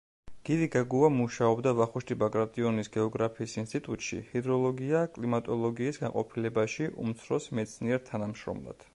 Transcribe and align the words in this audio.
გივი 0.47 0.67
გაგუა 0.75 1.07
მუშაობდა 1.15 1.73
ვახუშტი 1.79 2.15
ბაგრატიონის 2.21 2.89
გეოგრაფიის 2.95 3.53
ინსტიტუტში, 3.63 4.21
ჰიდროლოგია-კლიმატოლოგიის 4.31 6.01
განყოფილებაში, 6.05 6.87
უმცროს 7.05 7.47
მეცნიერ-თანამშრომლად. 7.61 8.87